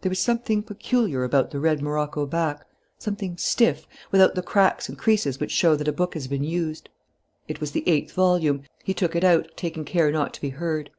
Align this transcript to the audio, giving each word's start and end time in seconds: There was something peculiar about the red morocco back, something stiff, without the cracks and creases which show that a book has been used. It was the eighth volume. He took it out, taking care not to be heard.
There 0.00 0.10
was 0.10 0.18
something 0.18 0.64
peculiar 0.64 1.22
about 1.22 1.52
the 1.52 1.60
red 1.60 1.80
morocco 1.80 2.26
back, 2.26 2.66
something 2.98 3.36
stiff, 3.36 3.86
without 4.10 4.34
the 4.34 4.42
cracks 4.42 4.88
and 4.88 4.98
creases 4.98 5.38
which 5.38 5.52
show 5.52 5.76
that 5.76 5.86
a 5.86 5.92
book 5.92 6.14
has 6.14 6.26
been 6.26 6.42
used. 6.42 6.88
It 7.46 7.60
was 7.60 7.70
the 7.70 7.88
eighth 7.88 8.12
volume. 8.12 8.64
He 8.82 8.92
took 8.92 9.14
it 9.14 9.22
out, 9.22 9.48
taking 9.54 9.84
care 9.84 10.10
not 10.10 10.34
to 10.34 10.40
be 10.40 10.48
heard. 10.48 10.90